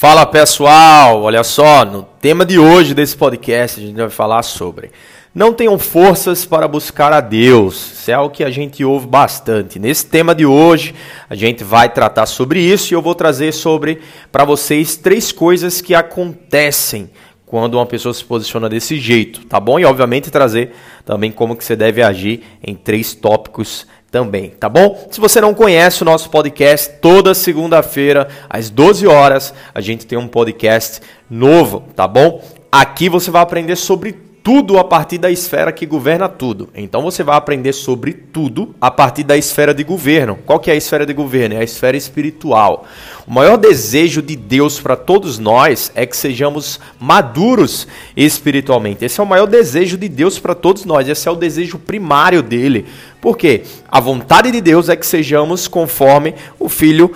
[0.00, 4.90] Fala pessoal, olha só, no tema de hoje desse podcast a gente vai falar sobre
[5.34, 7.92] não tenham forças para buscar a Deus.
[7.92, 9.78] Isso é algo que a gente ouve bastante.
[9.78, 10.94] Nesse tema de hoje,
[11.28, 14.00] a gente vai tratar sobre isso e eu vou trazer sobre
[14.32, 17.10] para vocês três coisas que acontecem
[17.44, 19.78] quando uma pessoa se posiciona desse jeito, tá bom?
[19.78, 20.72] E obviamente trazer
[21.04, 25.08] também como que você deve agir em três tópicos também, tá bom?
[25.10, 30.18] Se você não conhece o nosso podcast, toda segunda-feira, às 12 horas, a gente tem
[30.18, 31.00] um podcast
[31.30, 32.42] novo, tá bom?
[32.72, 36.70] Aqui você vai aprender sobre tudo a partir da esfera que governa tudo.
[36.74, 40.38] Então você vai aprender sobre tudo a partir da esfera de governo.
[40.46, 41.56] Qual que é a esfera de governo?
[41.56, 42.86] É a esfera espiritual.
[43.26, 47.86] O maior desejo de Deus para todos nós é que sejamos maduros
[48.16, 49.04] espiritualmente.
[49.04, 51.08] Esse é o maior desejo de Deus para todos nós.
[51.08, 52.86] Esse é o desejo primário dele.
[53.20, 57.12] Porque a vontade de Deus é que sejamos conforme o filho,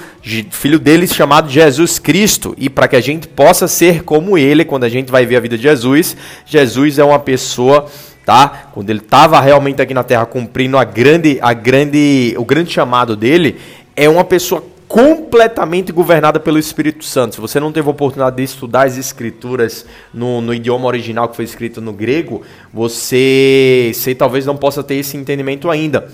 [0.50, 2.54] filho dele chamado Jesus Cristo.
[2.58, 5.40] E para que a gente possa ser como ele, quando a gente vai ver a
[5.40, 7.86] vida de Jesus, Jesus é uma pessoa
[8.24, 8.68] tá?
[8.72, 13.14] Quando ele estava realmente aqui na terra cumprindo a grande, a grande, o grande chamado
[13.14, 13.60] dele,
[13.94, 17.34] é uma pessoa completamente governada pelo Espírito Santo.
[17.34, 21.34] Se você não teve a oportunidade de estudar as escrituras no, no idioma original que
[21.34, 22.42] foi escrito no grego,
[22.72, 26.08] você, você talvez não possa ter esse entendimento ainda.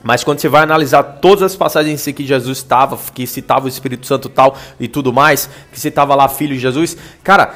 [0.00, 3.68] Mas quando você vai analisar todas as passagens em que Jesus estava, que citava o
[3.68, 7.52] Espírito Santo tal e tudo mais, que citava lá filho de Jesus, cara,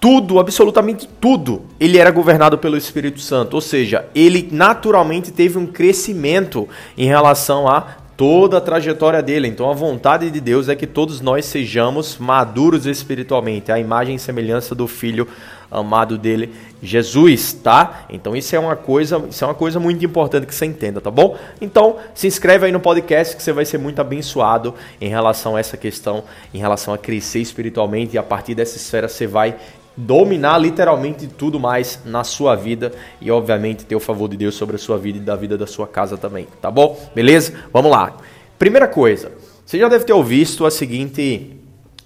[0.00, 3.54] tudo, absolutamente tudo, ele era governado pelo Espírito Santo.
[3.54, 9.46] Ou seja, ele naturalmente teve um crescimento em relação a toda a trajetória dele.
[9.46, 14.18] Então a vontade de Deus é que todos nós sejamos maduros espiritualmente, a imagem e
[14.18, 15.28] semelhança do filho
[15.70, 16.52] amado dele,
[16.82, 18.06] Jesus, tá?
[18.10, 21.12] Então isso é uma coisa, isso é uma coisa muito importante que você entenda, tá
[21.12, 21.38] bom?
[21.60, 25.60] Então, se inscreve aí no podcast que você vai ser muito abençoado em relação a
[25.60, 29.54] essa questão, em relação a crescer espiritualmente e a partir dessa esfera você vai
[30.00, 34.76] dominar literalmente tudo mais na sua vida e obviamente ter o favor de Deus sobre
[34.76, 36.96] a sua vida e da vida da sua casa também, tá bom?
[37.12, 37.52] Beleza?
[37.72, 38.16] Vamos lá.
[38.56, 39.32] Primeira coisa,
[39.66, 41.56] você já deve ter ouvido a seguinte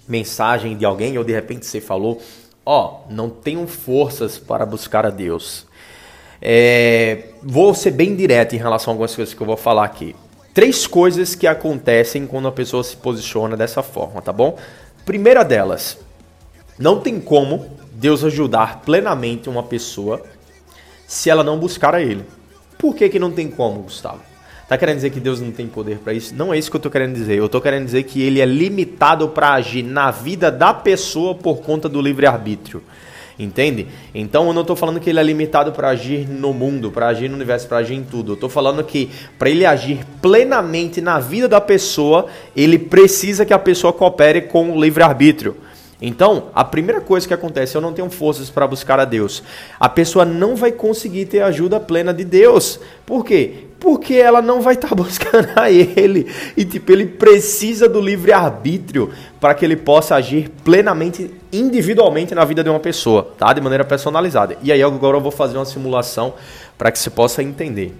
[0.07, 2.19] mensagem de alguém ou de repente você falou,
[2.65, 5.67] ó, oh, não tenho forças para buscar a Deus.
[6.41, 10.15] É, vou ser bem direto em relação a algumas coisas que eu vou falar aqui.
[10.51, 14.57] Três coisas que acontecem quando a pessoa se posiciona dessa forma, tá bom?
[15.05, 15.97] Primeira delas,
[16.77, 20.21] não tem como Deus ajudar plenamente uma pessoa
[21.07, 22.25] se ela não buscar a Ele.
[22.77, 24.19] Por que, que não tem como, Gustavo?
[24.67, 26.35] Tá querendo dizer que Deus não tem poder para isso?
[26.35, 27.37] Não é isso que eu tô querendo dizer.
[27.37, 31.61] Eu tô querendo dizer que ele é limitado para agir na vida da pessoa por
[31.61, 32.83] conta do livre-arbítrio.
[33.39, 33.87] Entende?
[34.13, 37.29] Então eu não estou falando que ele é limitado para agir no mundo, para agir
[37.29, 38.33] no universo, para agir em tudo.
[38.33, 39.09] Eu estou falando que
[39.39, 44.71] para ele agir plenamente na vida da pessoa, ele precisa que a pessoa coopere com
[44.71, 45.55] o livre-arbítrio.
[46.05, 49.41] Então, a primeira coisa que acontece, eu não tenho forças para buscar a Deus.
[49.79, 52.77] A pessoa não vai conseguir ter ajuda plena de Deus.
[53.05, 53.67] Por quê?
[53.79, 56.29] Porque ela não vai estar tá buscando a Ele.
[56.57, 62.61] E, tipo, ele precisa do livre-arbítrio para que ele possa agir plenamente, individualmente na vida
[62.61, 63.53] de uma pessoa, tá?
[63.53, 64.57] De maneira personalizada.
[64.61, 66.33] E aí, agora eu vou fazer uma simulação
[66.77, 67.95] para que você possa entender.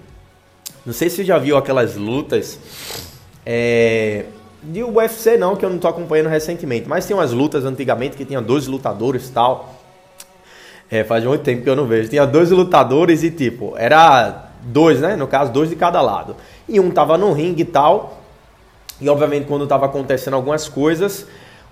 [0.85, 2.59] Não sei se você já viu aquelas lutas.
[3.45, 4.25] É
[4.63, 8.25] de UFC não, que eu não tô acompanhando recentemente, mas tem umas lutas antigamente que
[8.25, 9.75] tinha dois lutadores e tal.
[10.89, 12.09] É, faz muito tempo que eu não vejo.
[12.09, 15.15] Tinha dois lutadores e tipo, era dois, né?
[15.15, 16.35] No caso, dois de cada lado.
[16.67, 18.21] E um tava no ringue e tal.
[19.01, 21.25] E obviamente quando tava acontecendo algumas coisas,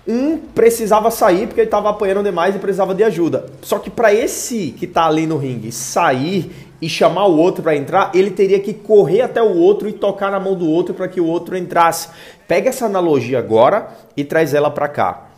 [0.06, 3.46] um precisava sair porque ele tava apanhando demais e precisava de ajuda.
[3.62, 7.76] Só que para esse que tá ali no ringue sair e chamar o outro para
[7.76, 11.06] entrar, ele teria que correr até o outro e tocar na mão do outro para
[11.06, 12.08] que o outro entrasse.
[12.48, 15.28] Pega essa analogia agora e traz ela para cá.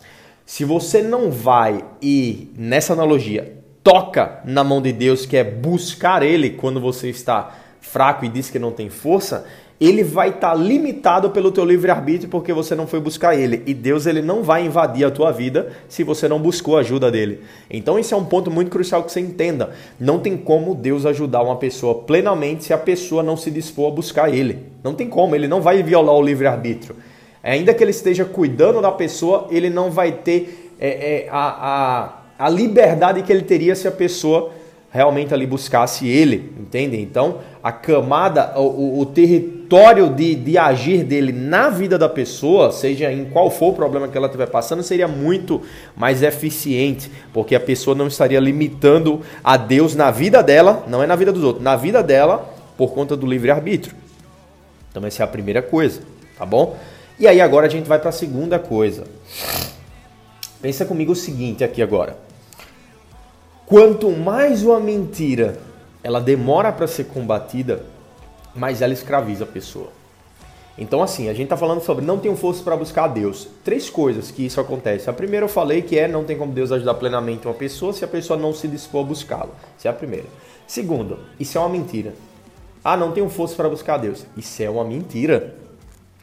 [0.43, 6.23] Se você não vai e nessa analogia toca na mão de Deus, que é buscar
[6.23, 9.45] ele quando você está fraco e diz que não tem força,
[9.79, 13.61] ele vai estar tá limitado pelo teu livre-arbítrio porque você não foi buscar ele.
[13.65, 17.11] E Deus ele não vai invadir a tua vida se você não buscou a ajuda
[17.11, 17.41] dele.
[17.69, 19.71] Então esse é um ponto muito crucial que você entenda.
[19.99, 23.95] Não tem como Deus ajudar uma pessoa plenamente se a pessoa não se dispor a
[23.95, 24.59] buscar ele.
[24.83, 26.95] Não tem como, ele não vai violar o livre-arbítrio.
[27.43, 32.45] Ainda que ele esteja cuidando da pessoa, ele não vai ter é, é, a, a,
[32.45, 34.51] a liberdade que ele teria se a pessoa
[34.95, 36.97] realmente ali buscasse ele, entende?
[36.97, 43.11] Então, a camada, o, o território de, de agir dele na vida da pessoa, seja
[43.11, 45.61] em qual for o problema que ela estiver passando, seria muito
[45.97, 51.07] mais eficiente, porque a pessoa não estaria limitando a Deus na vida dela, não é
[51.07, 53.93] na vida dos outros, na vida dela, por conta do livre-arbítrio.
[54.89, 56.03] Então, essa é a primeira coisa,
[56.37, 56.77] tá bom?
[57.19, 59.03] E aí, agora a gente vai para a segunda coisa.
[60.61, 62.24] Pensa comigo o seguinte aqui agora.
[63.65, 65.57] Quanto mais uma mentira
[66.03, 67.83] ela demora para ser combatida,
[68.53, 69.89] mais ela escraviza a pessoa.
[70.77, 73.47] Então, assim, a gente está falando sobre não tenho força para buscar a Deus.
[73.63, 75.09] Três coisas que isso acontece.
[75.09, 78.05] A primeira eu falei que é não tem como Deus ajudar plenamente uma pessoa se
[78.05, 79.51] a pessoa não se dispor a buscá-lo.
[79.75, 80.27] Isso é a primeira.
[80.67, 82.13] Segunda, isso é uma mentira.
[82.83, 84.27] Ah, não tenho força para buscar a Deus.
[84.37, 85.55] Isso é uma mentira.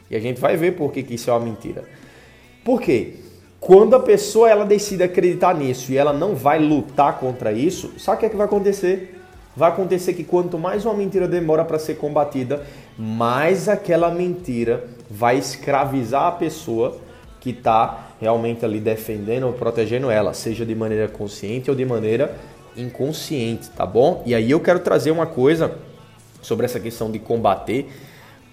[0.09, 1.83] E a gente vai ver por que, que isso é uma mentira.
[2.63, 3.15] Por quê?
[3.65, 8.17] Quando a pessoa ela decide acreditar nisso e ela não vai lutar contra isso, sabe
[8.17, 9.21] o que, é que vai acontecer?
[9.55, 12.65] Vai acontecer que quanto mais uma mentira demora para ser combatida,
[12.97, 16.97] mais aquela mentira vai escravizar a pessoa
[17.39, 22.35] que está realmente ali defendendo ou protegendo ela, seja de maneira consciente ou de maneira
[22.75, 24.23] inconsciente, tá bom?
[24.25, 25.73] E aí eu quero trazer uma coisa
[26.41, 27.87] sobre essa questão de combater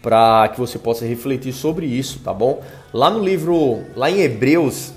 [0.00, 2.62] para que você possa refletir sobre isso, tá bom?
[2.92, 4.92] Lá no livro, lá em Hebreus,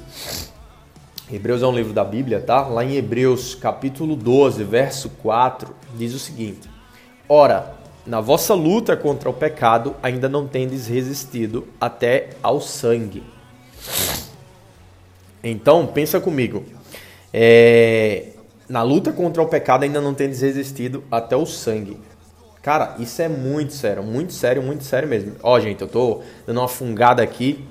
[1.31, 2.67] Hebreus é um livro da Bíblia, tá?
[2.67, 6.69] Lá em Hebreus, capítulo 12, verso 4, diz o seguinte:
[7.27, 7.73] Ora,
[8.05, 13.23] na vossa luta contra o pecado ainda não tendes resistido até ao sangue.
[15.43, 16.63] Então, pensa comigo.
[17.33, 18.27] É,
[18.69, 21.97] na luta contra o pecado ainda não tendes resistido até o sangue.
[22.61, 25.35] Cara, isso é muito sério, muito sério, muito sério mesmo.
[25.43, 27.65] Ó, gente, eu tô dando uma fungada aqui,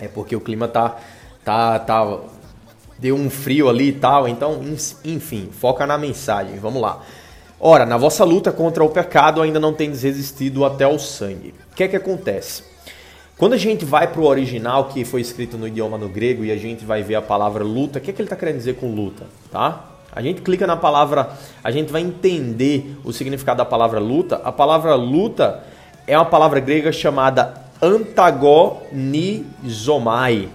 [0.00, 0.98] é porque o clima tá,
[1.44, 2.18] tá, tá,
[2.98, 4.60] deu um frio ali e tal, então,
[5.04, 7.00] enfim, foca na mensagem, vamos lá.
[7.58, 11.54] Ora, na vossa luta contra o pecado ainda não tendes resistido até o sangue.
[11.72, 12.64] O que é que acontece?
[13.36, 16.50] Quando a gente vai para o original, que foi escrito no idioma no grego, e
[16.50, 18.76] a gente vai ver a palavra luta, o que é que ele está querendo dizer
[18.76, 19.90] com luta, tá?
[20.12, 21.30] A gente clica na palavra,
[21.62, 24.40] a gente vai entender o significado da palavra luta.
[24.44, 25.62] A palavra luta
[26.06, 30.48] é uma palavra grega chamada antagonizomai,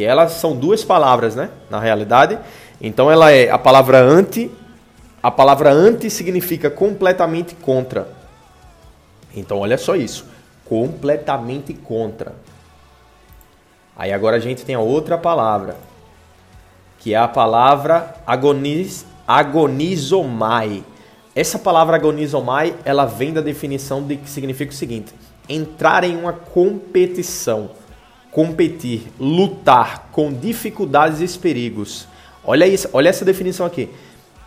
[0.00, 1.50] que elas são duas palavras, né?
[1.68, 2.38] Na realidade,
[2.80, 4.50] então ela é a palavra anti.
[5.22, 8.08] A palavra anti significa completamente contra.
[9.36, 10.24] Então olha só isso,
[10.64, 12.32] completamente contra.
[13.94, 15.76] Aí agora a gente tem a outra palavra,
[16.98, 20.82] que é a palavra agoniz, agonizomai.
[21.36, 25.12] Essa palavra agonizomai, ela vem da definição de que significa o seguinte:
[25.46, 27.68] entrar em uma competição,
[28.30, 32.06] competir, lutar com dificuldades e perigos.
[32.44, 33.88] Olha isso, olha essa definição aqui.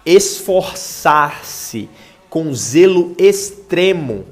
[0.05, 1.89] Esforçar-se
[2.29, 4.25] com zelo extremo,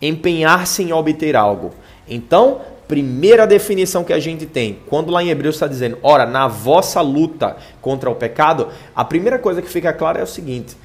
[0.00, 1.72] empenhar-se em obter algo.
[2.08, 6.48] Então, primeira definição que a gente tem, quando lá em Hebreus está dizendo, ora, na
[6.48, 10.76] vossa luta contra o pecado, a primeira coisa que fica clara é o seguinte: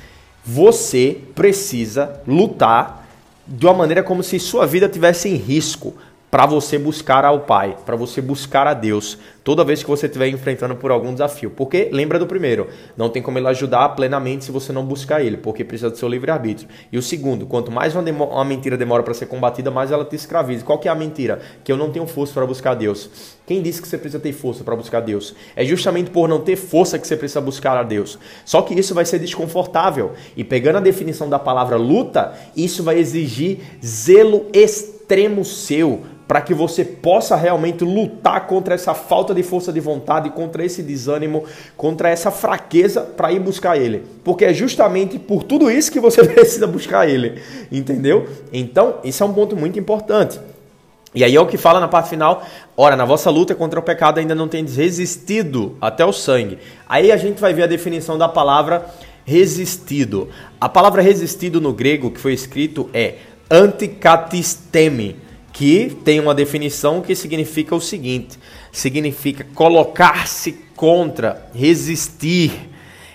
[0.43, 3.07] você precisa lutar
[3.47, 5.93] de uma maneira como se sua vida tivesse em risco
[6.29, 10.27] para você buscar ao Pai, para você buscar a Deus, toda vez que você estiver
[10.27, 11.49] enfrentando por algum desafio.
[11.49, 15.37] Porque lembra do primeiro, não tem como ele ajudar plenamente se você não buscar ele,
[15.37, 16.67] porque precisa do seu livre-arbítrio.
[16.91, 20.17] E o segundo, quanto mais uma, uma mentira demora para ser combatida, mais ela te
[20.17, 20.65] escraviza.
[20.65, 21.39] Qual que é a mentira?
[21.63, 23.09] Que eu não tenho força para buscar Deus.
[23.45, 25.33] Quem disse que você precisa ter força para buscar Deus?
[25.55, 28.19] É justamente por não ter força que você precisa buscar a Deus.
[28.43, 30.11] Só que isso vai ser desconfortável.
[30.35, 36.53] E pegando a definição da palavra luta, isso vai exigir zelo extremo seu para que
[36.53, 41.45] você possa realmente lutar contra essa falta de força de vontade, contra esse desânimo,
[41.77, 44.03] contra essa fraqueza para ir buscar ele.
[44.23, 47.41] Porque é justamente por tudo isso que você precisa buscar ele,
[47.71, 48.27] entendeu?
[48.51, 50.39] Então, isso é um ponto muito importante.
[51.15, 53.83] E aí é o que fala na parte final: ora, na vossa luta contra o
[53.83, 56.57] pecado ainda não tendes resistido até o sangue.
[56.87, 58.85] Aí a gente vai ver a definição da palavra
[59.23, 60.27] resistido.
[60.59, 63.15] A palavra resistido no grego que foi escrito é
[63.49, 65.26] anticatisteme
[65.57, 68.37] que tem uma definição que significa o seguinte:
[68.71, 72.69] significa colocar-se contra, resistir.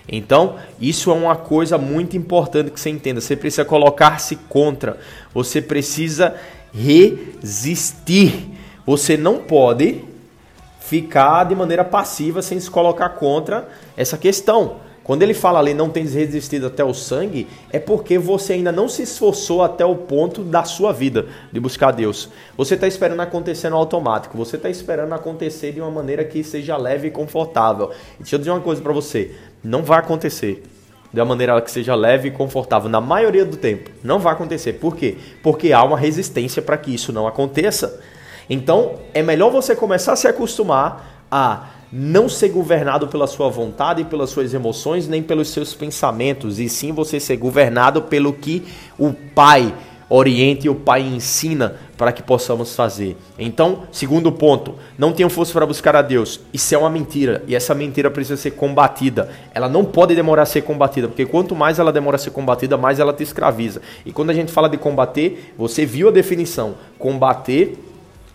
[0.08, 3.20] Então, isso é uma coisa muito importante que você entenda.
[3.20, 4.98] Você precisa colocar-se contra,
[5.32, 6.34] você precisa
[6.74, 8.50] resistir.
[8.84, 10.02] Você não pode
[10.80, 14.78] ficar de maneira passiva sem se colocar contra essa questão.
[15.04, 18.88] Quando ele fala ali não tens resistido até o sangue, é porque você ainda não
[18.88, 22.28] se esforçou até o ponto da sua vida de buscar Deus.
[22.56, 26.76] Você está esperando acontecer no automático, você está esperando acontecer de uma maneira que seja
[26.76, 27.90] leve e confortável.
[28.18, 29.32] Deixa eu dizer uma coisa para você:
[29.62, 30.62] não vai acontecer
[31.12, 32.88] de uma maneira que seja leve e confortável.
[32.88, 34.74] Na maioria do tempo, não vai acontecer.
[34.74, 35.16] Por quê?
[35.42, 38.00] Porque há uma resistência para que isso não aconteça.
[38.48, 44.04] Então, é melhor você começar a se acostumar a não ser governado pela sua vontade
[44.04, 48.62] pelas suas emoções, nem pelos seus pensamentos, e sim você ser governado pelo que
[48.98, 49.74] o Pai
[50.08, 53.16] orienta e o Pai ensina para que possamos fazer.
[53.38, 56.40] Então, segundo ponto, não tenham força para buscar a Deus.
[56.52, 59.30] Isso é uma mentira e essa mentira precisa ser combatida.
[59.54, 62.76] Ela não pode demorar a ser combatida, porque quanto mais ela demora a ser combatida,
[62.76, 63.80] mais ela te escraviza.
[64.04, 67.78] E quando a gente fala de combater, você viu a definição: combater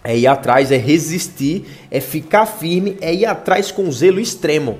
[0.07, 4.77] é ir atrás, é resistir, é ficar firme, é ir atrás com zelo extremo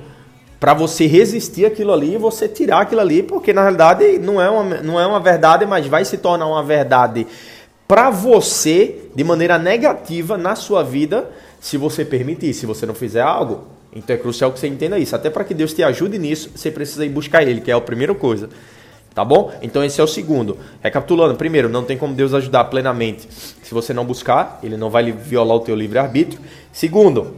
[0.58, 4.50] para você resistir aquilo ali e você tirar aquilo ali, porque na realidade não é
[4.50, 7.28] uma, não é uma verdade, mas vai se tornar uma verdade
[7.86, 11.30] para você de maneira negativa na sua vida
[11.60, 13.66] se você permitir, se você não fizer algo.
[13.94, 15.14] Então é crucial que você entenda isso.
[15.14, 17.82] Até para que Deus te ajude nisso, você precisa ir buscar Ele, que é a
[17.82, 18.48] primeira coisa.
[19.18, 19.52] Tá bom?
[19.64, 20.60] Então esse é o segundo.
[20.80, 23.28] Recapitulando, primeiro, não tem como Deus ajudar plenamente.
[23.64, 26.40] Se você não buscar, Ele não vai violar o teu livre-arbítrio.
[26.72, 27.34] Segundo,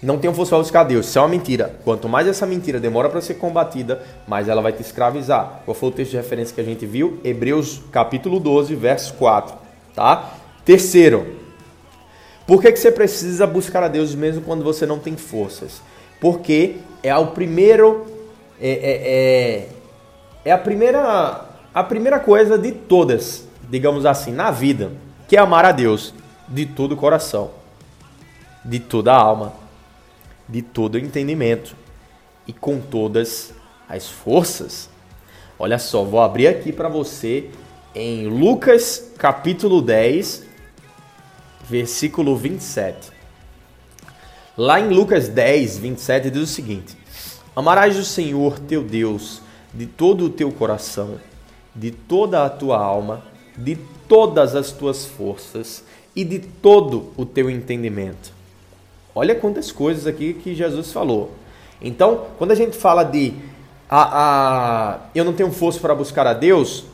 [0.00, 1.08] não tenham força para buscar Deus.
[1.08, 1.74] Isso é uma mentira.
[1.82, 5.62] Quanto mais essa mentira demora para ser combatida, mais ela vai te escravizar.
[5.64, 7.18] Qual foi o texto de referência que a gente viu?
[7.24, 9.56] Hebreus capítulo 12, verso 4.
[9.96, 10.34] Tá?
[10.64, 11.34] Terceiro,
[12.46, 15.82] por que, que você precisa buscar a Deus mesmo quando você não tem forças?
[16.20, 18.06] Porque é o primeiro.
[18.60, 19.77] É, é, é,
[20.48, 24.90] é a primeira a primeira coisa de todas, digamos assim, na vida,
[25.28, 26.14] que é amar a Deus
[26.48, 27.50] de todo o coração,
[28.64, 29.52] de toda a alma
[30.48, 31.76] de todo o entendimento
[32.46, 33.52] e com todas
[33.88, 34.88] as forças.
[35.58, 37.50] Olha só, vou abrir aqui para você
[37.94, 40.44] em Lucas capítulo 10,
[41.68, 43.12] versículo 27.
[44.56, 46.96] Lá em Lucas 10, 27 diz o seguinte:
[47.54, 51.16] Amarás o Senhor teu Deus de todo o teu coração,
[51.74, 53.22] de toda a tua alma,
[53.56, 53.76] de
[54.08, 55.84] todas as tuas forças
[56.14, 58.32] e de todo o teu entendimento.
[59.14, 61.32] Olha quantas coisas aqui que Jesus falou.
[61.80, 63.34] Então, quando a gente fala de
[63.88, 66.84] a, a, eu não tenho força para buscar a Deus,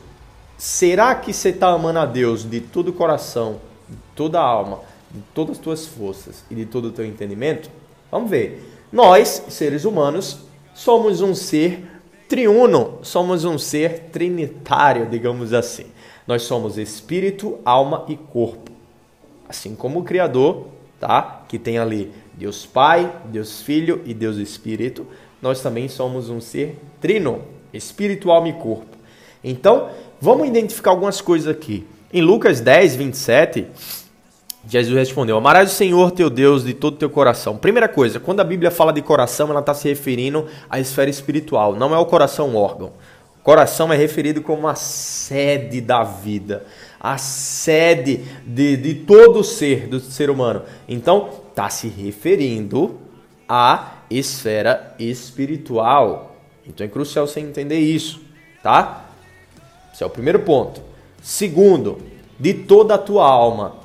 [0.57, 4.79] será que você está amando a Deus de todo o coração, de toda a alma,
[5.11, 7.69] de todas as tuas forças e de todo o teu entendimento?
[8.11, 8.73] Vamos ver.
[8.91, 10.39] Nós, seres humanos,
[10.73, 11.83] somos um ser
[12.27, 15.85] triuno, somos um ser trinitário, digamos assim.
[16.27, 18.71] Nós somos espírito, alma e corpo.
[19.47, 20.67] Assim como o Criador
[20.99, 21.43] tá?
[21.47, 25.05] Que tem ali Deus Pai, Deus Filho e Deus Espírito.
[25.41, 27.41] Nós também somos um ser trino,
[27.73, 28.97] espírito, alma e corpo.
[29.43, 29.89] Então,
[30.19, 31.85] vamos identificar algumas coisas aqui.
[32.11, 33.67] Em Lucas 10, 27,
[34.67, 37.57] Jesus respondeu: Amarás o Senhor teu Deus de todo teu coração.
[37.57, 41.75] Primeira coisa, quando a Bíblia fala de coração, ela está se referindo à esfera espiritual,
[41.75, 42.93] não é o coração órgão.
[43.43, 46.65] Coração é referido como a sede da vida,
[46.99, 50.63] a sede de, de todo ser, do ser humano.
[50.87, 52.99] Então, está se referindo
[53.47, 56.35] à esfera espiritual.
[56.67, 58.19] Então é crucial você entender isso,
[58.63, 59.05] tá?
[59.93, 60.81] Esse é o primeiro ponto.
[61.21, 61.99] Segundo,
[62.39, 63.84] de toda a tua alma.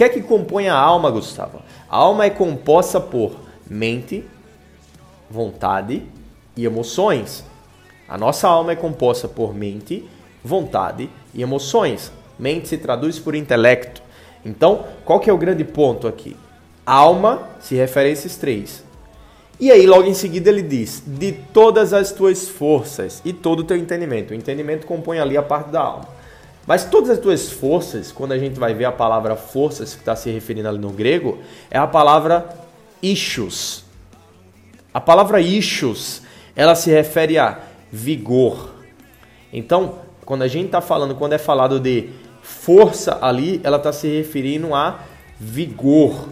[0.00, 1.60] Que é que compõe a alma, Gustavo?
[1.86, 3.32] A alma é composta por
[3.68, 4.24] mente,
[5.30, 6.02] vontade
[6.56, 7.44] e emoções.
[8.08, 10.08] A nossa alma é composta por mente,
[10.42, 12.10] vontade e emoções.
[12.38, 14.00] Mente se traduz por intelecto.
[14.42, 16.34] Então, qual que é o grande ponto aqui?
[16.86, 18.82] Alma se refere a esses três.
[19.60, 23.64] E aí, logo em seguida, ele diz: de todas as tuas forças e todo o
[23.64, 24.30] teu entendimento.
[24.30, 26.19] O entendimento compõe ali a parte da alma.
[26.70, 30.14] Mas todas as tuas forças, quando a gente vai ver a palavra forças, que está
[30.14, 32.48] se referindo ali no grego, é a palavra
[33.02, 33.82] ishus.
[34.94, 36.22] A palavra ishus,
[36.54, 37.58] ela se refere a
[37.90, 38.70] vigor.
[39.52, 42.10] Então, quando a gente está falando, quando é falado de
[42.40, 45.00] força ali, ela está se referindo a
[45.40, 46.28] vigor.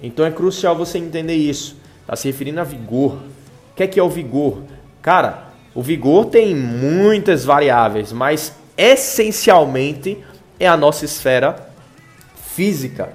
[0.00, 1.76] Então é crucial você entender isso.
[2.02, 3.14] Está se referindo a vigor.
[3.72, 4.62] O que é, que é o vigor?
[5.02, 10.18] Cara, o vigor tem muitas variáveis, mas essencialmente
[10.58, 11.70] é a nossa esfera
[12.34, 13.14] física.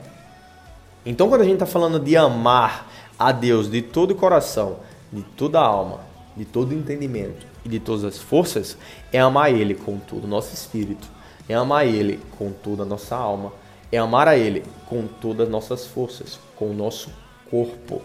[1.05, 4.77] Então, quando a gente está falando de amar a Deus de todo o coração,
[5.12, 6.00] de toda a alma,
[6.38, 8.77] de todo o entendimento e de todas as forças
[9.12, 11.05] é amar Ele com todo o nosso espírito,
[11.50, 13.51] é amar Ele com toda a nossa alma,
[13.91, 17.09] é amar a Ele com todas as nossas forças, com o nosso
[17.51, 18.01] corpo.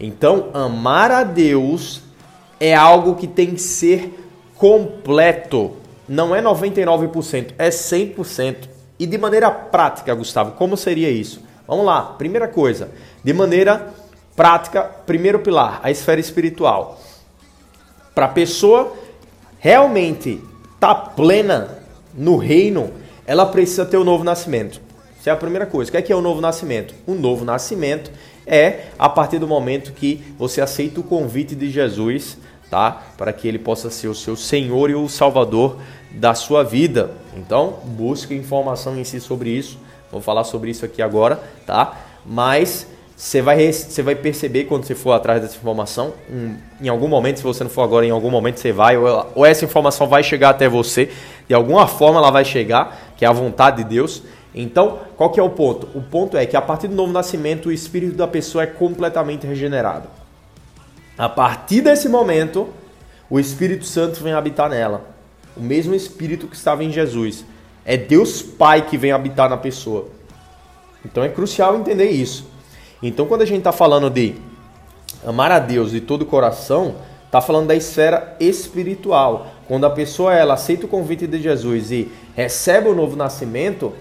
[0.00, 2.02] Então, amar a Deus
[2.58, 5.83] é algo que tem que ser completo.
[6.08, 8.68] Não é 99%, é 100%.
[8.98, 11.42] E de maneira prática, Gustavo, como seria isso?
[11.66, 12.90] Vamos lá, primeira coisa,
[13.22, 13.92] de maneira
[14.36, 17.00] prática, primeiro pilar, a esfera espiritual.
[18.14, 18.92] Para a pessoa
[19.58, 20.40] realmente
[20.74, 21.78] estar tá plena
[22.12, 22.92] no reino,
[23.26, 24.80] ela precisa ter o um novo nascimento.
[25.18, 25.88] Essa é a primeira coisa.
[25.88, 26.94] O que é, que é o novo nascimento?
[27.06, 28.10] O novo nascimento
[28.46, 32.36] é a partir do momento que você aceita o convite de Jesus,
[32.74, 33.04] tá?
[33.16, 35.76] Para que ele possa ser o seu Senhor e o Salvador
[36.10, 37.12] da sua vida.
[37.36, 39.78] Então, busque informação em si sobre isso.
[40.10, 41.96] Vou falar sobre isso aqui agora, tá?
[42.26, 47.06] Mas você vai, você vai perceber quando você for atrás dessa informação, um, em algum
[47.06, 50.08] momento, se você não for agora, em algum momento você vai, ou, ou essa informação
[50.08, 51.12] vai chegar até você,
[51.46, 54.24] de alguma forma ela vai chegar, que é a vontade de Deus.
[54.52, 55.88] Então, qual que é o ponto?
[55.96, 59.46] O ponto é que a partir do novo nascimento, o espírito da pessoa é completamente
[59.46, 60.23] regenerado.
[61.16, 62.68] A partir desse momento,
[63.30, 65.08] o Espírito Santo vem habitar nela.
[65.56, 67.44] O mesmo Espírito que estava em Jesus.
[67.84, 70.08] É Deus Pai que vem habitar na pessoa.
[71.04, 72.46] Então é crucial entender isso.
[73.02, 74.34] Então, quando a gente está falando de
[75.24, 79.48] amar a Deus de todo o coração, está falando da esfera espiritual.
[79.68, 83.92] Quando a pessoa ela aceita o convite de Jesus e recebe o novo nascimento,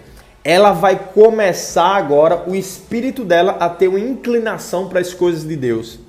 [0.44, 5.56] ela vai começar agora o espírito dela a ter uma inclinação para as coisas de
[5.56, 6.00] Deus.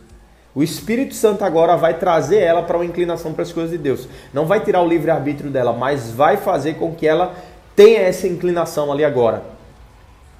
[0.54, 4.08] O Espírito Santo agora vai trazer ela para uma inclinação para as coisas de Deus.
[4.32, 7.34] Não vai tirar o livre-arbítrio dela, mas vai fazer com que ela
[7.74, 9.42] tenha essa inclinação ali agora.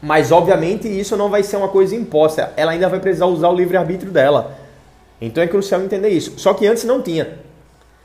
[0.00, 2.52] Mas obviamente isso não vai ser uma coisa imposta.
[2.56, 4.56] Ela ainda vai precisar usar o livre-arbítrio dela.
[5.20, 6.34] Então é crucial entender isso.
[6.36, 7.38] Só que antes não tinha.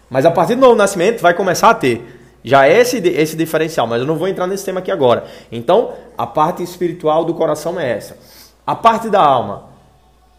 [0.09, 2.19] Mas a partir do novo nascimento vai começar a ter.
[2.43, 5.25] Já é esse, esse diferencial, mas eu não vou entrar nesse tema aqui agora.
[5.51, 8.17] Então, a parte espiritual do coração é essa.
[8.65, 9.65] A parte da alma,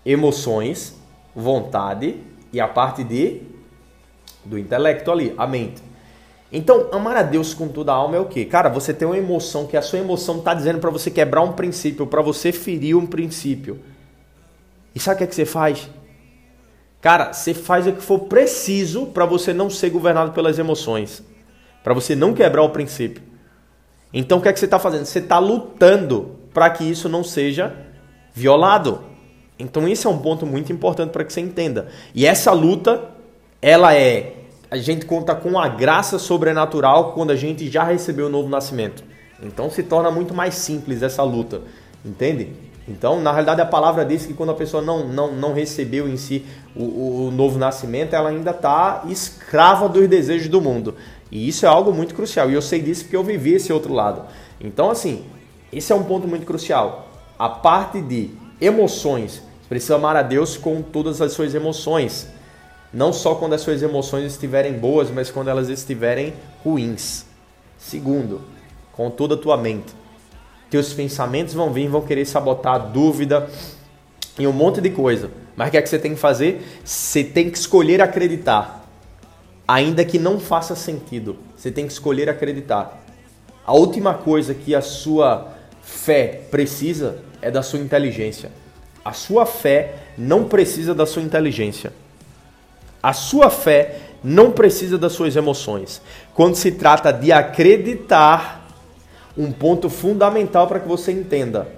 [0.04, 0.99] emoções,
[1.34, 2.20] vontade
[2.52, 3.42] e a parte de
[4.44, 5.82] do intelecto ali, a mente.
[6.52, 8.44] Então, amar a Deus com toda a alma é o quê?
[8.44, 11.52] Cara, você tem uma emoção que a sua emoção está dizendo para você quebrar um
[11.52, 13.80] princípio, para você ferir um princípio.
[14.94, 15.88] E sabe o que, é que você faz?
[17.00, 21.22] Cara, você faz o que for preciso para você não ser governado pelas emoções,
[21.84, 23.22] para você não quebrar o princípio.
[24.12, 25.04] Então, o que é que você está fazendo?
[25.04, 27.74] Você está lutando para que isso não seja
[28.34, 29.04] violado.
[29.60, 31.88] Então, isso é um ponto muito importante para que você entenda.
[32.14, 33.10] E essa luta,
[33.60, 34.36] ela é
[34.70, 39.02] a gente conta com a graça sobrenatural quando a gente já recebeu o novo nascimento.
[39.42, 41.62] Então se torna muito mais simples essa luta,
[42.04, 42.52] entende?
[42.86, 46.16] Então, na realidade, a palavra diz que quando a pessoa não, não, não recebeu em
[46.16, 50.94] si o, o novo nascimento, ela ainda está escrava dos desejos do mundo.
[51.30, 52.50] E isso é algo muito crucial.
[52.50, 54.22] E eu sei disso porque eu vivi esse outro lado.
[54.60, 55.24] Então, assim,
[55.72, 57.08] esse é um ponto muito crucial.
[57.38, 59.42] A parte de emoções.
[59.70, 62.26] Precisa amar a Deus com todas as suas emoções.
[62.92, 67.24] Não só quando as suas emoções estiverem boas, mas quando elas estiverem ruins.
[67.78, 68.42] Segundo,
[68.92, 69.94] com toda a tua mente.
[70.68, 73.48] Teus pensamentos vão vir, vão querer sabotar dúvida
[74.36, 75.30] e um monte de coisa.
[75.54, 76.66] Mas o que é que você tem que fazer?
[76.84, 78.84] Você tem que escolher acreditar.
[79.68, 83.00] Ainda que não faça sentido, você tem que escolher acreditar.
[83.64, 88.50] A última coisa que a sua fé precisa é da sua inteligência.
[89.04, 91.92] A sua fé não precisa da sua inteligência.
[93.02, 96.02] A sua fé não precisa das suas emoções.
[96.34, 98.68] Quando se trata de acreditar,
[99.36, 101.68] um ponto fundamental para que você entenda.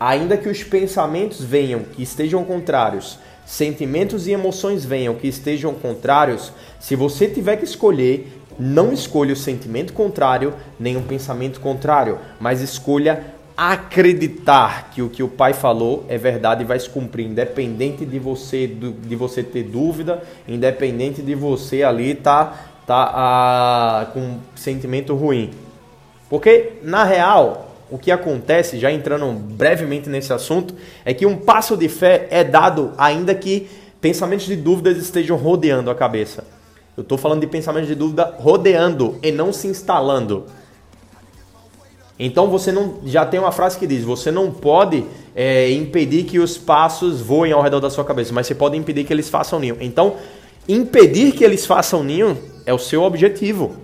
[0.00, 6.52] Ainda que os pensamentos venham que estejam contrários, sentimentos e emoções venham que estejam contrários,
[6.80, 12.60] se você tiver que escolher, não escolha o sentimento contrário nem o pensamento contrário, mas
[12.60, 13.24] escolha
[13.56, 18.18] acreditar que o que o pai falou é verdade e vai se cumprir, independente de
[18.18, 22.52] você de você ter dúvida, independente de você ali tá,
[22.86, 25.52] tá, ah, com sentimento ruim.
[26.28, 31.76] Porque na real, o que acontece, já entrando brevemente nesse assunto, é que um passo
[31.76, 33.68] de fé é dado ainda que
[34.00, 36.44] pensamentos de dúvidas estejam rodeando a cabeça.
[36.96, 40.46] Eu estou falando de pensamentos de dúvida rodeando e não se instalando.
[42.18, 46.38] Então você não já tem uma frase que diz: você não pode é, impedir que
[46.38, 49.58] os passos voem ao redor da sua cabeça, mas você pode impedir que eles façam
[49.58, 49.76] ninho.
[49.80, 50.16] Então,
[50.68, 53.76] impedir que eles façam ninho é o seu objetivo.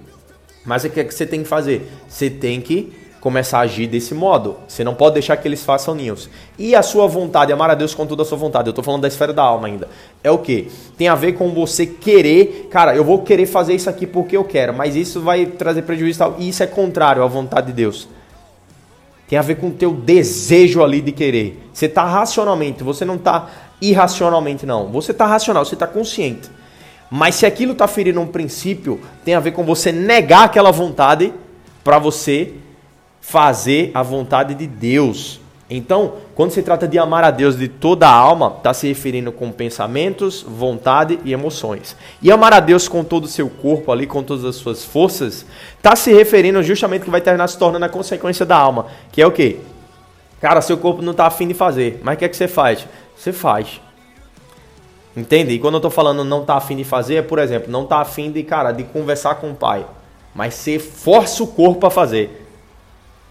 [0.65, 1.91] Mas o que, é que você tem que fazer?
[2.09, 4.57] Você tem que começar a agir desse modo.
[4.67, 6.31] Você não pode deixar que eles façam ninhos.
[6.59, 8.69] E a sua vontade, amar a Deus com toda a sua vontade.
[8.69, 9.89] Eu estou falando da esfera da alma ainda.
[10.23, 10.69] É o que?
[10.97, 14.45] Tem a ver com você querer, cara, eu vou querer fazer isso aqui porque eu
[14.45, 16.37] quero, mas isso vai trazer prejuízo e tal.
[16.39, 18.09] E isso é contrário à vontade de Deus.
[19.31, 21.63] Tem a ver com o teu desejo ali de querer.
[21.73, 23.49] Você está racionalmente, você não está
[23.81, 24.89] irracionalmente, não.
[24.89, 26.51] Você está racional, você está consciente.
[27.09, 31.33] Mas se aquilo está ferindo um princípio, tem a ver com você negar aquela vontade
[31.85, 32.55] para você
[33.21, 35.40] fazer a vontade de Deus.
[35.73, 39.31] Então, quando se trata de amar a Deus de toda a alma, está se referindo
[39.31, 41.97] com pensamentos, vontade e emoções.
[42.21, 45.47] E amar a Deus com todo o seu corpo ali, com todas as suas forças,
[45.77, 49.27] está se referindo justamente que vai terminar se tornando a consequência da alma, que é
[49.27, 49.59] o quê?
[50.41, 52.85] Cara, seu corpo não está afim de fazer, mas o que é que você faz?
[53.17, 53.81] Você faz.
[55.17, 55.53] Entende?
[55.53, 57.99] E quando eu estou falando não está afim de fazer, é, por exemplo, não está
[58.01, 59.87] afim de, cara, de conversar com o pai.
[60.35, 62.40] mas você força o corpo a fazer.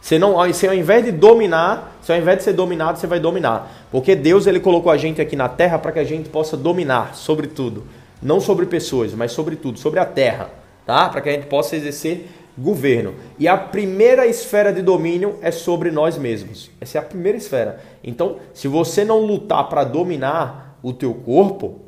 [0.02, 3.20] Você não, você ao invés de dominar, você ao invés de ser dominado, você vai
[3.20, 3.88] dominar.
[3.92, 7.16] Porque Deus ele colocou a gente aqui na terra para que a gente possa dominar
[7.16, 7.86] sobre tudo,
[8.22, 10.50] não sobre pessoas, mas sobre tudo, sobre a terra,
[10.86, 11.10] tá?
[11.10, 13.16] Para que a gente possa exercer governo.
[13.38, 16.70] E a primeira esfera de domínio é sobre nós mesmos.
[16.80, 17.82] Essa é a primeira esfera.
[18.04, 21.80] Então, se você não lutar para dominar o teu corpo,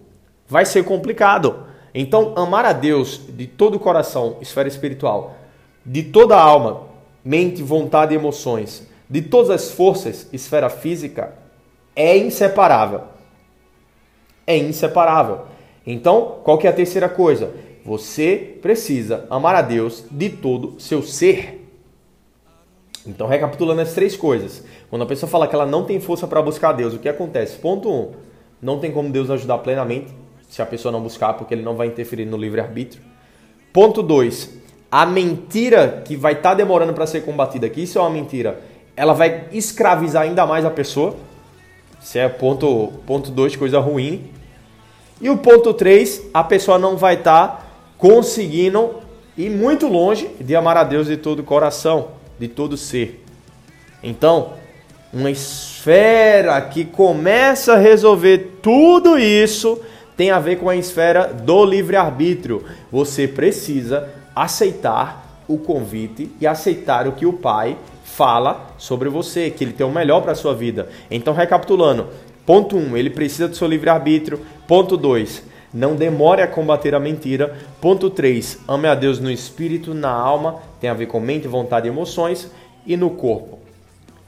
[0.47, 1.65] vai ser complicado.
[1.93, 5.35] Então, amar a Deus de todo o coração, esfera espiritual,
[5.85, 6.90] de toda a alma,
[7.23, 11.33] mente, vontade e emoções, de todas as forças, esfera física,
[11.95, 13.01] é inseparável.
[14.47, 15.41] É inseparável.
[15.85, 17.53] Então, qual que é a terceira coisa?
[17.83, 21.61] Você precisa amar a Deus de todo seu ser.
[23.05, 24.63] Então, recapitulando as três coisas.
[24.89, 27.57] Quando a pessoa fala que ela não tem força para buscar Deus, o que acontece?
[27.57, 27.93] Ponto 1.
[27.93, 28.11] Um,
[28.61, 30.13] não tem como Deus ajudar plenamente
[30.47, 33.01] se a pessoa não buscar, porque ele não vai interferir no livre-arbítrio.
[33.73, 34.60] Ponto 2.
[34.91, 38.59] A mentira que vai estar tá demorando para ser combatida, que isso é uma mentira,
[38.95, 41.15] ela vai escravizar ainda mais a pessoa.
[42.01, 44.29] Isso é ponto 2, ponto coisa ruim.
[45.21, 47.65] E o ponto 3, a pessoa não vai estar tá
[47.97, 48.95] conseguindo
[49.37, 53.23] ir muito longe de amar a Deus de todo o coração, de todo ser.
[54.03, 54.53] Então,
[55.13, 59.79] uma esfera que começa a resolver tudo isso
[60.17, 62.63] tem a ver com a esfera do livre-arbítrio.
[62.91, 69.63] Você precisa aceitar o convite e aceitar o que o pai fala sobre você, que
[69.63, 70.89] ele tem o melhor para a sua vida.
[71.09, 72.07] Então, recapitulando:
[72.45, 74.39] ponto 1, um, ele precisa do seu livre-arbítrio.
[74.67, 77.55] Ponto 2, não demore a combater a mentira.
[77.79, 81.87] Ponto 3, ame a Deus no espírito, na alma, tem a ver com mente, vontade
[81.87, 82.49] e emoções,
[82.85, 83.59] e no corpo.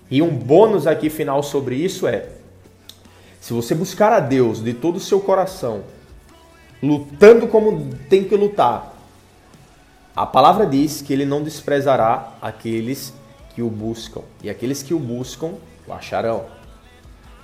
[0.09, 2.27] E um bônus aqui final sobre isso é:
[3.41, 5.81] se você buscar a Deus de todo o seu coração,
[6.81, 8.92] lutando como tem que lutar,
[10.15, 13.13] a palavra diz que ele não desprezará aqueles
[13.55, 14.21] que o buscam.
[14.43, 15.53] E aqueles que o buscam
[15.87, 16.45] o acharão.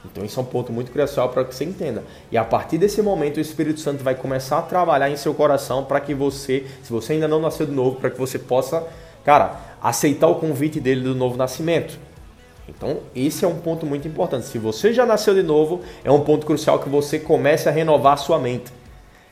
[0.06, 2.04] Então isso é um ponto muito crucial para que você entenda.
[2.32, 5.84] E a partir desse momento o Espírito Santo vai começar a trabalhar em seu coração
[5.84, 8.86] para que você, se você ainda não nasceu de novo, para que você possa,
[9.26, 12.00] cara, aceitar o convite dele do novo nascimento.
[12.68, 14.46] Então, esse é um ponto muito importante.
[14.46, 18.14] Se você já nasceu de novo, é um ponto crucial que você comece a renovar
[18.14, 18.72] a sua mente.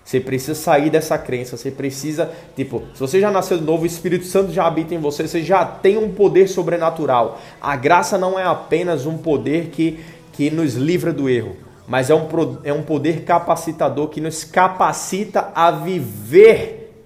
[0.07, 3.85] Você precisa sair dessa crença, você precisa, tipo, se você já nasceu de novo, o
[3.85, 7.41] Espírito Santo já habita em você, você já tem um poder sobrenatural.
[7.59, 9.99] A graça não é apenas um poder que,
[10.31, 12.25] que nos livra do erro, mas é um,
[12.63, 17.03] é um poder capacitador que nos capacita a viver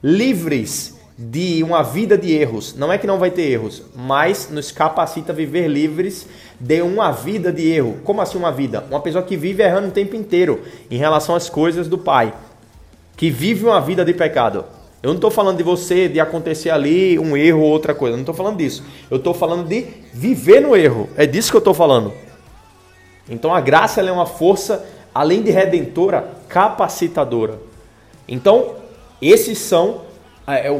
[0.00, 2.74] livres de uma vida de erros.
[2.76, 6.26] Não é que não vai ter erros, mas nos capacita a viver livres
[6.60, 7.98] de uma vida de erro.
[8.04, 8.84] Como assim uma vida?
[8.90, 12.34] Uma pessoa que vive errando o tempo inteiro em relação às coisas do Pai,
[13.16, 14.64] que vive uma vida de pecado.
[15.02, 18.12] Eu não estou falando de você, de acontecer ali um erro ou outra coisa.
[18.12, 18.82] Eu não estou falando disso.
[19.10, 21.08] Eu estou falando de viver no erro.
[21.16, 22.12] É disso que eu estou falando.
[23.28, 27.58] Então a graça é uma força, além de redentora, capacitadora.
[28.28, 28.74] Então,
[29.22, 30.05] esses são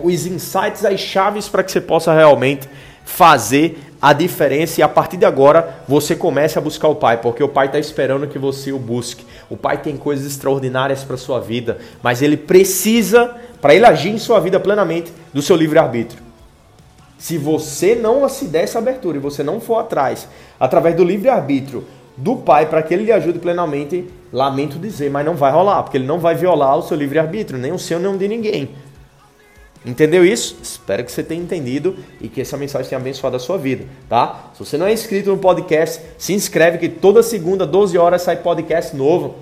[0.02, 2.68] os insights, as chaves para que você possa realmente
[3.04, 7.42] fazer a diferença e a partir de agora você comece a buscar o Pai, porque
[7.42, 9.24] o Pai está esperando que você o busque.
[9.48, 14.18] O Pai tem coisas extraordinárias para sua vida, mas ele precisa, para ele agir em
[14.18, 16.22] sua vida plenamente, do seu livre-arbítrio.
[17.18, 20.28] Se você não se der essa abertura e você não for atrás,
[20.60, 21.84] através do livre-arbítrio
[22.16, 25.96] do Pai, para que ele lhe ajude plenamente, lamento dizer, mas não vai rolar, porque
[25.96, 28.70] ele não vai violar o seu livre-arbítrio, nem o seu, nem o de ninguém.
[29.86, 30.58] Entendeu isso?
[30.60, 34.50] Espero que você tenha entendido e que essa mensagem tenha abençoado a sua vida, tá?
[34.52, 38.36] Se você não é inscrito no podcast, se inscreve que toda segunda, 12 horas, sai
[38.36, 39.36] podcast novo.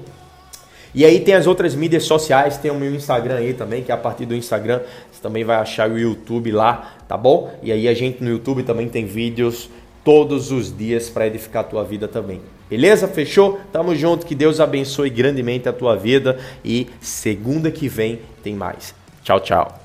[0.94, 3.94] E aí tem as outras mídias sociais, tem o meu Instagram aí também, que é
[3.94, 4.80] a partir do Instagram
[5.10, 7.52] você também vai achar o YouTube lá, tá bom?
[7.62, 9.70] E aí a gente no YouTube também tem vídeos
[10.04, 12.42] todos os dias para edificar a tua vida também.
[12.68, 13.08] Beleza?
[13.08, 13.58] Fechou?
[13.72, 18.94] Tamo junto, que Deus abençoe grandemente a tua vida e segunda que vem tem mais.
[19.22, 19.83] Tchau, tchau.